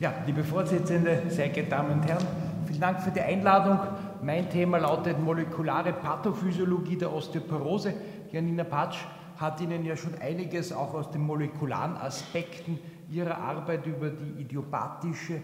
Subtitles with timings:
[0.00, 2.26] Ja, liebe Vorsitzende, sehr geehrte Damen und Herren,
[2.66, 3.80] vielen Dank für die Einladung.
[4.22, 7.92] Mein Thema lautet molekulare Pathophysiologie der Osteoporose.
[8.32, 8.96] Janina Patsch
[9.36, 12.78] hat Ihnen ja schon einiges auch aus den molekularen Aspekten
[13.10, 15.42] ihrer Arbeit über die idiopathische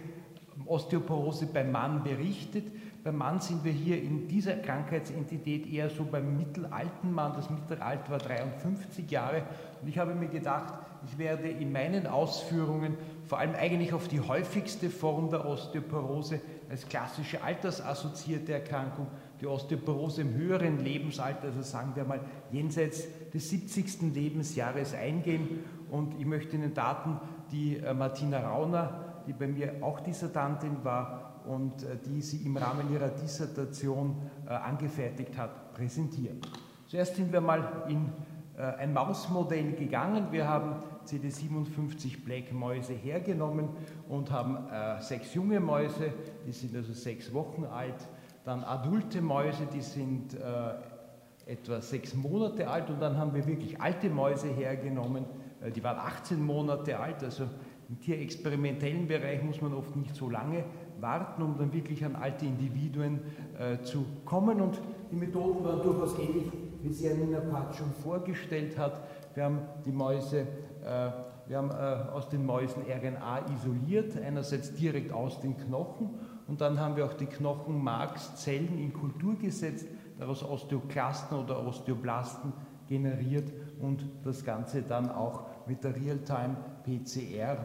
[0.65, 2.65] Osteoporose beim Mann berichtet.
[3.07, 7.35] Beim Mann sind wir hier in dieser Krankheitsentität eher so beim mittelalten Mann.
[7.37, 9.45] Das Mittelalter war 53 Jahre.
[9.81, 10.75] Und ich habe mir gedacht,
[11.07, 16.89] ich werde in meinen Ausführungen vor allem eigentlich auf die häufigste Form der Osteoporose als
[16.89, 19.07] klassische altersassoziierte Erkrankung,
[19.41, 22.19] die Osteoporose im höheren Lebensalter, also sagen wir mal
[22.51, 24.15] jenseits des 70.
[24.17, 25.61] Lebensjahres eingehen.
[25.93, 27.21] Und ich möchte Ihnen Daten,
[27.53, 32.57] die äh, Martina Rauner, die bei mir auch Dissertantin war und äh, die sie im
[32.57, 36.41] Rahmen ihrer Dissertation äh, angefertigt hat, präsentieren.
[36.87, 38.13] Zuerst sind wir mal in
[38.59, 40.29] ein Mausmodell gegangen.
[40.31, 43.69] Wir haben CD57 Black Mäuse hergenommen
[44.09, 46.13] und haben äh, sechs junge Mäuse,
[46.47, 48.09] die sind also sechs Wochen alt,
[48.45, 53.81] dann adulte Mäuse, die sind äh, etwa sechs Monate alt und dann haben wir wirklich
[53.81, 55.25] alte Mäuse hergenommen,
[55.61, 57.45] äh, die waren 18 Monate alt, also
[57.89, 60.65] im tierexperimentellen Bereich muss man oft nicht so lange
[61.01, 63.21] warten, um dann wirklich an alte Individuen
[63.59, 64.81] äh, zu kommen und
[65.11, 66.51] die Methoden waren durchaus ähnlich,
[66.83, 69.01] wie sie Janina Patsch schon vorgestellt hat.
[69.35, 70.47] Wir haben die Mäuse
[70.85, 71.11] äh,
[71.49, 76.81] wir haben äh, aus den Mäusen RNA isoliert, einerseits direkt aus den Knochen und dann
[76.81, 79.87] haben wir auch die Knochenmarkszellen in Kultur gesetzt,
[80.19, 82.53] daraus Osteoklasten oder Osteoblasten
[82.89, 87.59] generiert und das Ganze dann auch mit der Realtime-PCR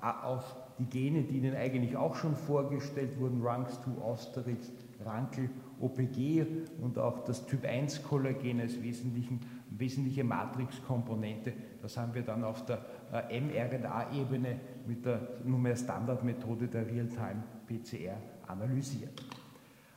[0.00, 4.70] auf die Gene, die Ihnen eigentlich auch schon vorgestellt wurden, RUNX2, Osterix,
[5.04, 6.46] Rankel, OPG
[6.82, 11.52] und auch das Typ 1 Kollagen als wesentliche Matrixkomponente.
[11.82, 19.22] Das haben wir dann auf der äh, mRNA-Ebene mit der nunmehr Standardmethode der Real-Time-PCR analysiert.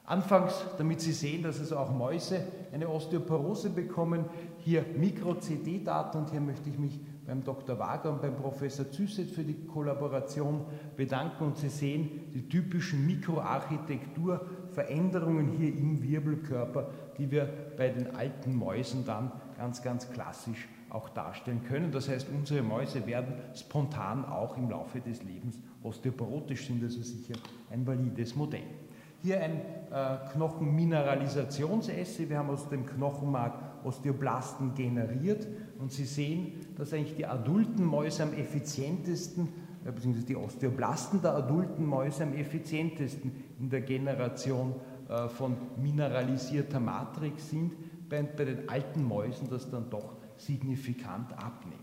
[0.05, 4.25] Anfangs, damit Sie sehen, dass also auch Mäuse eine Osteoporose bekommen,
[4.63, 7.79] hier Mikro-CD-Daten und hier möchte ich mich beim Dr.
[7.79, 10.65] Wager und beim Professor Züsset für die Kollaboration
[10.97, 18.55] bedanken und Sie sehen die typischen Mikroarchitekturveränderungen hier im Wirbelkörper, die wir bei den alten
[18.55, 21.91] Mäusen dann ganz, ganz klassisch auch darstellen können.
[21.91, 27.35] Das heißt, unsere Mäuse werden spontan auch im Laufe des Lebens osteoporotisch, sind also sicher
[27.69, 28.67] ein valides Modell.
[29.23, 29.61] Hier ein
[29.91, 32.27] äh, Knochenmineralisationsessay.
[32.27, 35.47] Wir haben aus dem Knochenmark Osteoblasten generiert
[35.79, 39.49] und Sie sehen, dass eigentlich die adulten Mäuse am effizientesten,
[39.85, 44.73] äh, beziehungsweise die Osteoblasten der adulten Mäuse am effizientesten in der Generation
[45.07, 47.75] äh, von mineralisierter Matrix sind
[48.09, 51.79] während bei den alten Mäusen das dann doch signifikant abnimmt.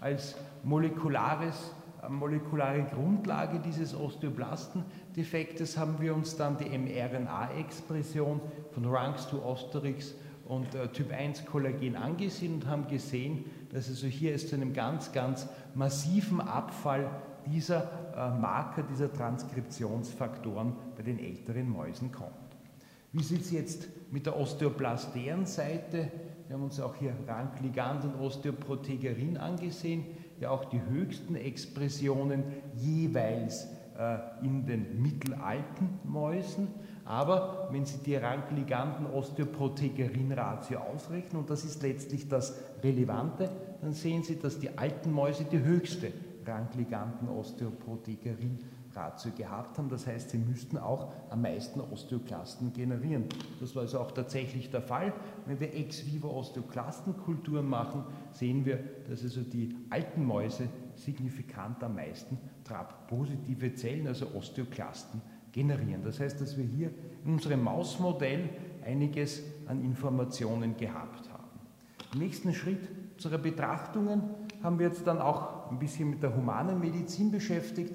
[0.00, 1.72] Als molekulares,
[2.08, 8.40] molekulare Grundlage dieses Osteoblastendefektes haben wir uns dann die mRNA-Expression
[8.72, 10.14] von Ranks to Osterix
[10.46, 14.72] und äh, Typ 1 Kollagen angesehen und haben gesehen, dass also hier es zu einem
[14.72, 17.08] ganz, ganz massiven Abfall
[17.46, 17.82] dieser
[18.14, 22.32] äh, Marker, dieser Transkriptionsfaktoren bei den älteren Mäusen kommt.
[23.12, 26.10] Wie sieht es jetzt mit der osteoblasteren Seite?
[26.46, 30.04] Wir haben uns auch hier Rankligand und Osteoprotegerin angesehen,
[30.40, 32.44] ja auch die höchsten Expressionen
[32.76, 36.68] jeweils äh, in den mittelalten Mäusen.
[37.04, 43.50] Aber wenn Sie die Rankliganden-Osteoprotegerin-Ratio ausrechnen, und das ist letztlich das Relevante,
[43.80, 46.10] dann sehen Sie, dass die alten Mäuse die höchste
[46.46, 48.60] Rankliganden-Osteoprotegerin
[48.94, 49.88] Ratio gehabt haben.
[49.88, 53.24] Das heißt, sie müssten auch am meisten Osteoklasten generieren.
[53.60, 55.12] Das war also auch tatsächlich der Fall.
[55.46, 61.96] Wenn wir ex vivo Osteoklastenkulturen machen, sehen wir, dass also die alten Mäuse signifikant am
[61.96, 65.20] meisten TRAP-positive Zellen, also Osteoklasten,
[65.52, 66.02] generieren.
[66.02, 66.90] Das heißt, dass wir hier
[67.24, 68.48] in unserem Mausmodell
[68.84, 71.42] einiges an Informationen gehabt haben.
[72.14, 74.22] Im nächsten Schritt unserer Betrachtungen
[74.62, 77.94] haben wir jetzt dann auch ein bisschen mit der humanen Medizin beschäftigt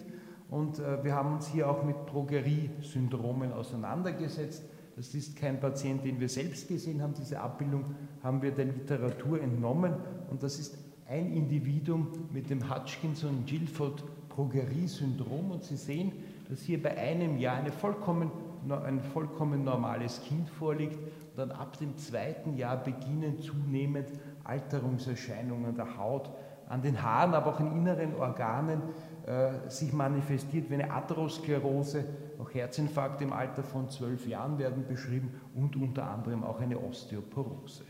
[0.49, 4.63] und äh, wir haben uns hier auch mit Drogeriesyndromen auseinandergesetzt.
[4.95, 7.13] Das ist kein Patient, den wir selbst gesehen haben.
[7.13, 7.85] Diese Abbildung
[8.23, 9.93] haben wir der Literatur entnommen.
[10.29, 10.75] Und das ist
[11.07, 15.51] ein Individuum mit dem Hutchinson-Gilford-Progerie-Syndrom.
[15.51, 16.13] Und Sie sehen,
[16.49, 18.31] dass hier bei einem Jahr eine vollkommen,
[18.69, 20.95] ein vollkommen normales Kind vorliegt.
[20.95, 24.07] Und dann ab dem zweiten Jahr beginnen zunehmend
[24.45, 26.31] Alterungserscheinungen der Haut,
[26.69, 28.81] an den Haaren, aber auch in inneren Organen
[29.27, 32.05] äh, sich manifestiert wie eine Atherosklerose,
[32.39, 37.83] auch Herzinfarkt im Alter von zwölf Jahren werden beschrieben und unter anderem auch eine Osteoporose.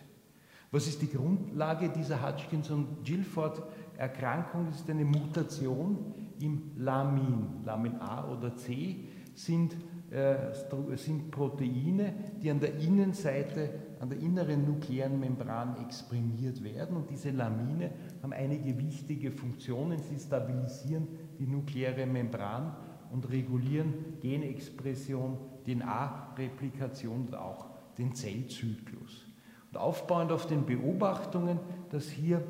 [0.71, 4.65] Was ist die Grundlage dieser Hutchinson-Gilford-Erkrankung?
[4.65, 7.63] Das ist eine Mutation im Lamin.
[7.63, 9.77] Lamin A oder C sind,
[10.09, 10.35] äh,
[10.95, 13.69] sind Proteine, die an der Innenseite,
[13.99, 16.97] an der inneren nuklearen Membran exprimiert werden.
[16.97, 17.91] Und diese Lamine
[18.21, 19.97] haben einige wichtige Funktionen.
[19.99, 21.07] Sie stabilisieren
[21.39, 22.75] die nukleare Membran
[23.11, 27.67] und regulieren Genexpression, DNA-Replikation und auch
[27.97, 29.25] den Zellzyklus.
[29.71, 32.41] Und aufbauend auf den Beobachtungen, dass hier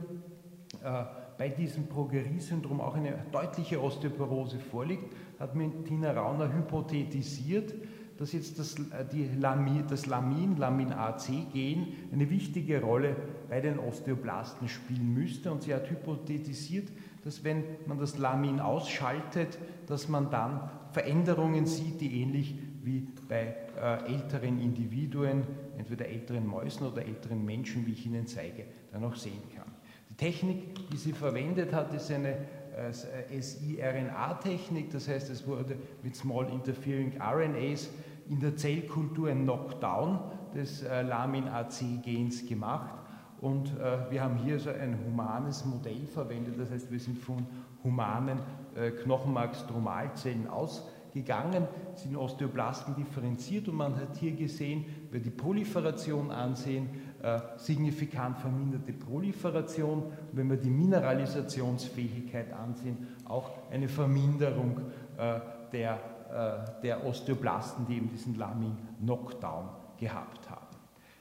[0.84, 1.04] äh,
[1.38, 5.51] bei diesem Progerie-Syndrom auch eine deutliche Osteoporose vorliegt, hat
[5.86, 7.74] Tina Rauner hypothetisiert,
[8.18, 13.16] dass jetzt das, äh, die Lamin, das Lamin, Lamin AC-Gen, eine wichtige Rolle
[13.50, 15.51] bei den Osteoblasten spielen müsste.
[15.51, 16.90] Und sie hat hypothetisiert,
[17.24, 23.56] dass wenn man das Lamin ausschaltet, dass man dann Veränderungen sieht, die ähnlich wie bei
[23.80, 25.44] äh, älteren Individuen,
[25.78, 29.68] entweder älteren Mäusen oder älteren Menschen, wie ich Ihnen zeige, dann auch sehen kann.
[30.10, 32.38] Die Technik, die sie verwendet hat, ist eine
[32.78, 37.90] äh, siRNA-Technik, das heißt, es wurde mit Small Interfering RNAs
[38.30, 40.19] in der Zellkultur ein Knockdown
[40.56, 43.06] des äh, Lamin-AC-Gens gemacht
[43.42, 47.45] und äh, wir haben hier so ein humanes Modell verwendet, das heißt, wir sind von
[47.84, 48.39] humanen
[48.75, 56.31] äh, Knochenmarkstromalzellen ausgegangen, sind Osteoblasten differenziert und man hat hier gesehen, wenn wir die Proliferation
[56.31, 56.89] ansehen,
[57.22, 64.81] äh, signifikant verminderte Proliferation und wenn wir die Mineralisationsfähigkeit ansehen, auch eine Verminderung
[65.18, 65.40] äh,
[65.72, 66.00] der,
[66.31, 69.69] äh, der Osteoblasten, die eben diesen Lamin-Knockdown
[70.00, 70.67] gehabt haben.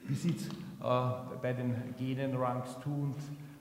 [0.08, 0.52] Wie sieht es äh,
[1.42, 3.16] bei den Genen RUNX2 und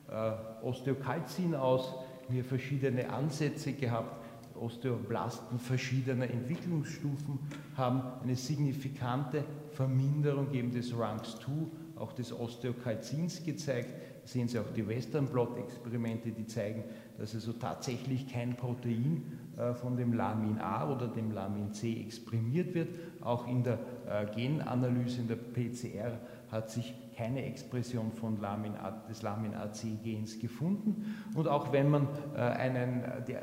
[0.10, 1.94] äh, Osteokalzin aus.
[2.30, 4.24] Wir haben verschiedene Ansätze gehabt.
[4.56, 7.40] Osteoblasten verschiedener Entwicklungsstufen
[7.76, 11.50] haben eine signifikante Verminderung eben des RUNX2,
[11.98, 13.90] auch des Osteokalzins gezeigt.
[14.24, 16.84] Sehen Sie auch die Western Blot Experimente, die zeigen,
[17.18, 19.40] dass also tatsächlich kein Protein
[19.76, 22.90] von dem Lamin A oder dem Lamin C exprimiert wird.
[23.22, 26.20] Auch in der äh, Genanalyse, in der PCR
[26.52, 31.16] hat sich keine Expression von Lamin A, des Lamin-AC-Gens gefunden.
[31.34, 33.36] Und auch wenn man äh, einen, die,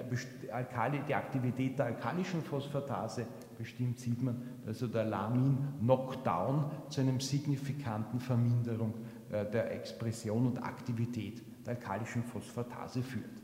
[0.52, 3.26] Alkali, die Aktivität der alkalischen Phosphatase
[3.58, 8.94] bestimmt, sieht man, dass also der Lamin-Knockdown zu einer signifikanten Verminderung
[9.30, 13.41] äh, der Expression und Aktivität der alkalischen Phosphatase führt.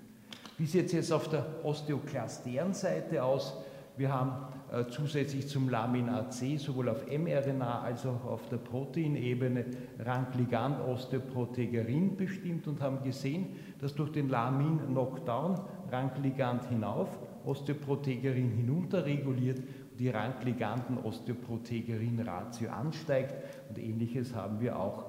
[0.59, 3.57] Wie sieht es jetzt auf der osteoklasteren Seite aus?
[3.97, 4.33] Wir haben
[4.73, 9.67] äh, zusätzlich zum Lamin AC sowohl auf mRNA als auch auf der Proteinebene
[10.01, 15.61] Rankligand Osteoprotegerin bestimmt und haben gesehen, dass durch den Lamin-Knockdown
[15.93, 17.09] Rankligand hinauf,
[17.45, 19.63] Osteoprotegerin hinunter reguliert
[19.97, 23.35] die Rankliganden Osteoprotegerin-Ratio ansteigt.
[23.69, 25.07] Und ähnliches haben wir auch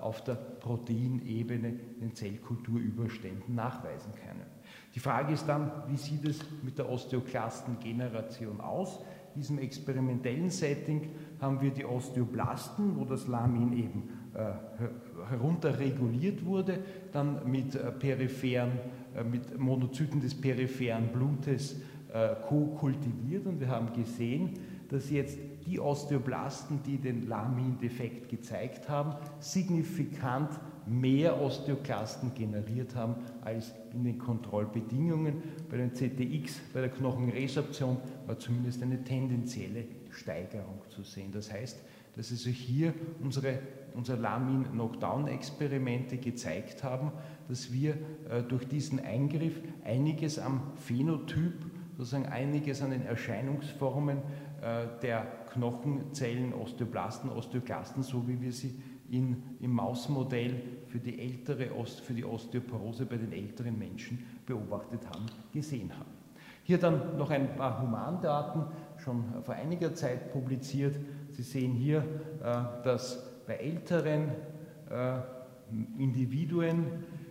[0.00, 4.46] auf der Proteinebene den Zellkulturüberständen nachweisen können.
[4.94, 8.98] Die Frage ist dann, wie sieht es mit der Osteoklastengeneration aus?
[9.34, 16.80] In diesem experimentellen Setting haben wir die Osteoblasten, wo das Lamin eben äh, herunterreguliert wurde,
[17.12, 18.72] dann mit äh, peripheren,
[19.14, 21.80] äh, mit Monozyten des peripheren Blutes
[22.12, 24.54] äh, co-kultiviert und wir haben gesehen,
[24.90, 30.50] dass jetzt die Osteoblasten, die den Lamin-Defekt gezeigt haben, signifikant
[30.86, 35.42] mehr Osteoklasten generiert haben als in den Kontrollbedingungen.
[35.70, 41.30] Bei den CTX, bei der Knochenresorption war zumindest eine tendenzielle Steigerung zu sehen.
[41.32, 41.78] Das heißt,
[42.16, 43.60] dass also hier unsere,
[43.94, 47.12] unsere Lamin-Knockdown-Experimente gezeigt haben,
[47.48, 47.92] dass wir
[48.28, 51.54] äh, durch diesen Eingriff einiges am Phänotyp,
[51.96, 54.18] sozusagen einiges an den Erscheinungsformen
[54.60, 58.78] der Knochenzellen, Osteoblasten, Osteoklasten, so wie wir sie
[59.10, 65.06] in, im Mausmodell für die, ältere Ost, für die Osteoporose bei den älteren Menschen beobachtet
[65.08, 66.10] haben, gesehen haben.
[66.62, 68.64] Hier dann noch ein paar Humandaten,
[68.98, 70.96] schon vor einiger Zeit publiziert.
[71.30, 72.04] Sie sehen hier,
[72.42, 74.28] äh, dass bei älteren
[74.88, 75.18] äh,
[75.98, 76.84] Individuen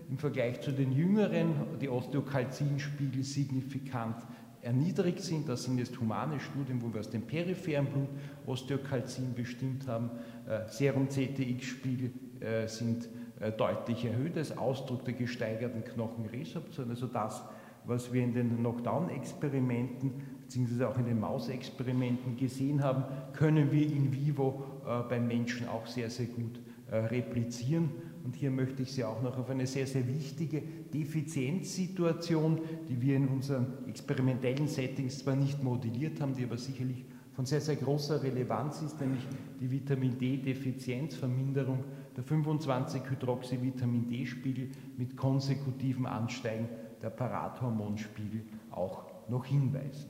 [0.09, 4.15] im Vergleich zu den jüngeren die Osteokalzinspiegel signifikant
[4.61, 5.47] erniedrigt sind.
[5.47, 8.09] Das sind jetzt humane Studien, wo wir aus dem peripheren Blut
[8.45, 10.11] Osteokalzin bestimmt haben.
[10.47, 13.07] Äh, Serum-CTX-Spiegel äh, sind
[13.39, 16.89] äh, deutlich erhöht als Ausdruck der gesteigerten Knochenresorption.
[16.89, 17.43] Also das,
[17.85, 24.11] was wir in den Knockdown-Experimenten beziehungsweise auch in den Mausexperimenten gesehen haben, können wir in
[24.11, 24.63] vivo
[25.07, 26.59] beim Menschen auch sehr, sehr gut
[26.91, 27.91] replizieren.
[28.23, 30.61] Und hier möchte ich Sie auch noch auf eine sehr, sehr wichtige
[30.93, 37.45] Defizienzsituation, die wir in unseren experimentellen Settings zwar nicht modelliert haben, die aber sicherlich von
[37.45, 39.25] sehr, sehr großer Relevanz ist, nämlich
[39.61, 41.85] die Vitamin D-Defizienzverminderung
[42.17, 46.67] der 25-Hydroxy-Vitamin D-Spiegel mit konsekutiven Ansteigen
[47.01, 50.09] der Parathormonspiegel auch noch hinweisen.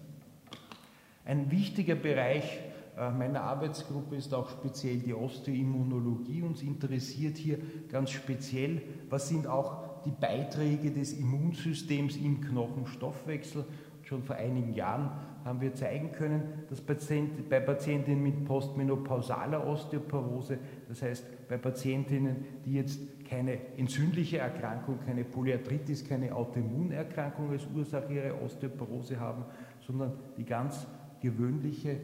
[1.23, 2.59] Ein wichtiger Bereich
[2.99, 6.41] meiner Arbeitsgruppe ist auch speziell die Osteoimmunologie.
[6.41, 7.57] Uns interessiert hier
[7.89, 13.63] ganz speziell, was sind auch die Beiträge des Immunsystems im Knochenstoffwechsel.
[14.03, 15.11] Schon vor einigen Jahren
[15.45, 22.73] haben wir zeigen können, dass bei Patientinnen mit postmenopausaler Osteoporose, das heißt bei Patientinnen, die
[22.73, 29.45] jetzt keine entzündliche Erkrankung, keine Polyarthritis, keine Autoimmunerkrankung als Ursache ihrer Osteoporose haben,
[29.79, 30.87] sondern die ganz
[31.21, 31.97] gewöhnliche äh,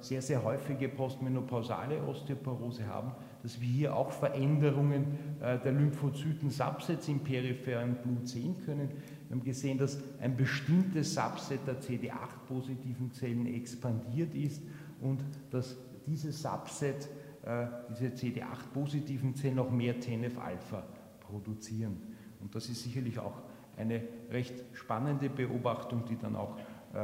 [0.00, 7.20] sehr, sehr häufige postmenopausale Osteoporose haben, dass wir hier auch Veränderungen äh, der Lymphozyten-Subsets im
[7.20, 8.90] peripheren Blut sehen können.
[9.28, 14.62] Wir haben gesehen, dass ein bestimmtes Subset der CD8-positiven Zellen expandiert ist
[15.00, 17.08] und dass dieses Subset,
[17.44, 20.82] äh, diese CD8-positiven Zellen auch mehr TNF-Alpha
[21.20, 21.96] produzieren.
[22.40, 23.40] Und das ist sicherlich auch
[23.76, 26.62] eine recht spannende Beobachtung, die dann auch äh,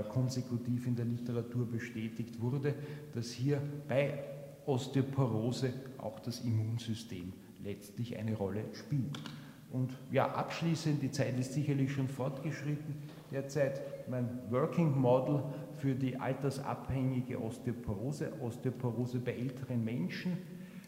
[0.08, 2.74] konsekutiv in der Literatur bestätigt wurde,
[3.14, 4.24] dass hier bei
[4.66, 7.32] Osteoporose auch das Immunsystem
[7.62, 9.20] letztlich eine Rolle spielt.
[9.72, 12.94] Und ja, abschließend, die Zeit ist sicherlich schon fortgeschritten,
[13.30, 15.42] derzeit mein Working Model
[15.78, 20.38] für die altersabhängige Osteoporose, Osteoporose bei älteren Menschen.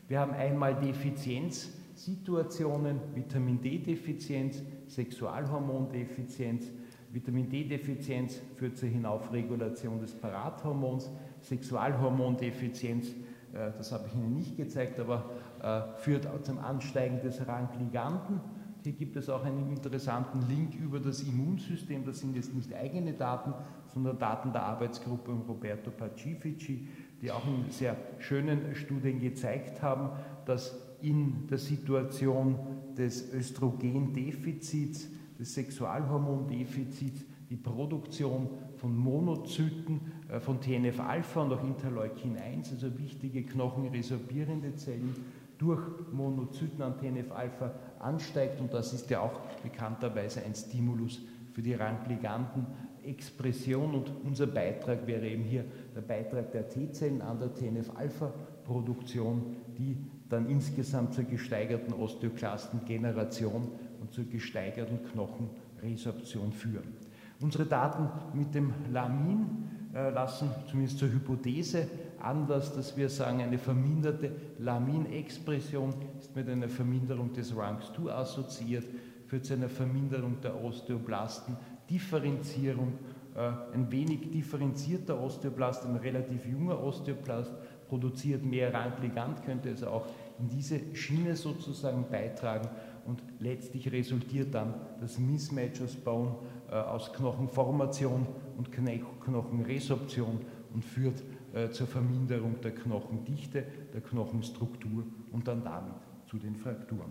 [0.09, 6.73] Wir haben einmal Defizienzsituationen, Vitamin D-Defizienz, Sexualhormondefizienz,
[7.13, 13.09] Vitamin D-Defizienz führt zur Hinaufregulation des Parathormons, Sexualhormondefizienz,
[13.53, 15.31] äh, das habe ich Ihnen nicht gezeigt, aber
[15.63, 18.41] äh, führt zum Ansteigen des Rangliganten.
[18.83, 22.05] Hier gibt es auch einen interessanten Link über das Immunsystem.
[22.05, 23.55] Das sind jetzt nicht eigene Daten,
[23.87, 26.89] sondern Daten der Arbeitsgruppe um Roberto Pacifici,
[27.21, 30.11] die auch in sehr schönen Studien gezeigt haben,
[30.47, 32.59] dass in der Situation
[32.97, 35.09] des Östrogendefizits
[35.39, 44.75] des Sexualhormondefizits, die Produktion von Monozyten, äh, von TNF-Alpha und auch Interleukin-1, also wichtige knochenresorbierende
[44.77, 45.15] Zellen,
[45.59, 48.61] durch Monozyten an TNF-Alpha ansteigt.
[48.61, 51.21] Und das ist ja auch bekannterweise ein Stimulus
[51.53, 57.55] für die Rangliganten-Expression und unser Beitrag wäre eben hier der Beitrag der T-Zellen an der
[57.55, 59.99] TNF-Alpha-Produktion, die
[60.29, 63.69] dann insgesamt zur gesteigerten Osteoklastengeneration
[64.03, 66.95] und zur gesteigerten Knochenresorption führen.
[67.41, 71.89] Unsere Daten mit dem Lamin äh, lassen zumindest zur Hypothese
[72.21, 78.85] Anlass, dass wir sagen, eine verminderte Laminexpression ist mit einer Verminderung des RANKS2 assoziiert,
[79.27, 81.57] führt zu einer Verminderung der Osteoblasten,
[81.91, 82.93] Differenzierung,
[83.35, 87.53] äh, ein wenig differenzierter Osteoblast, ein relativ junger Osteoblast
[87.89, 90.07] produziert mehr Rankligant, könnte also auch
[90.39, 92.69] in diese Schiene sozusagen beitragen
[93.07, 96.35] und letztlich resultiert dann das Mismatch aus Bone
[96.71, 100.41] äh, aus Knochenformation und Knochenresorption
[100.73, 105.95] und führt äh, zur Verminderung der Knochendichte, der Knochenstruktur und dann damit
[106.27, 107.11] zu den Frakturen.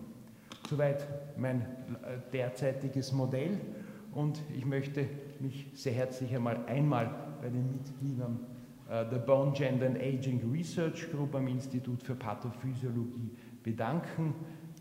[0.68, 1.06] Soweit
[1.36, 1.64] mein äh,
[2.32, 3.60] derzeitiges Modell
[4.12, 5.06] und ich möchte
[5.40, 8.40] mich sehr herzlich einmal, einmal bei den Mitgliedern
[8.88, 13.30] äh, der Bone Gender and Aging Research Group am Institut für Pathophysiologie
[13.62, 14.34] bedanken.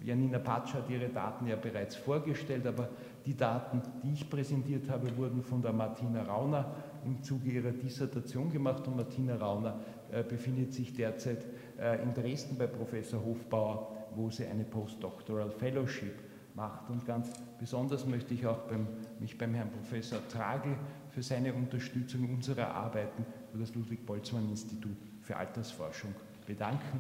[0.03, 2.89] Janina Patsch hat ihre Daten ja bereits vorgestellt, aber
[3.25, 6.73] die Daten, die ich präsentiert habe, wurden von der Martina Rauner
[7.05, 9.79] im Zuge ihrer Dissertation gemacht und Martina Rauner
[10.11, 11.45] äh, befindet sich derzeit
[11.79, 16.15] äh, in Dresden bei Professor Hofbauer, wo sie eine Postdoctoral Fellowship
[16.55, 16.89] macht.
[16.89, 18.87] Und ganz besonders möchte ich auch beim,
[19.19, 20.75] mich beim Herrn Professor Tragel
[21.09, 26.13] für seine Unterstützung unserer Arbeiten für das Ludwig-Boltzmann-Institut für Altersforschung
[26.47, 26.99] bedanken.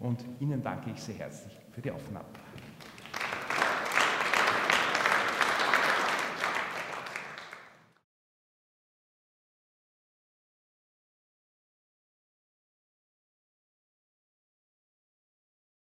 [0.00, 2.26] Und Ihnen danke ich sehr herzlich für die Aufnahme.